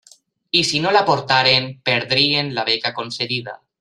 [0.61, 3.55] I si no l'aportaren, perdrien la beca concedida.